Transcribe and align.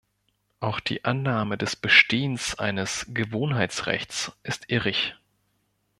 Auch 0.61 0.79
die 0.79 1.05
Annahme 1.05 1.59
des 1.59 1.75
Bestehens 1.75 2.57
eines 2.57 3.05
Gewohnheitsrechts 3.13 4.31
ist 4.41 4.67
irrig. 4.71 5.15